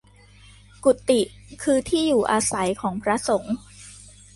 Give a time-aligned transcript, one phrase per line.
[0.83, 1.21] กุฎิ
[1.63, 3.55] คือที่อยู่อาศัยของพระสงฆ์